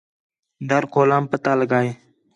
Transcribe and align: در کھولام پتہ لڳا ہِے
در 0.69 0.83
کھولام 0.93 1.23
پتہ 1.31 1.51
لڳا 1.59 1.79
ہِے 1.85 1.91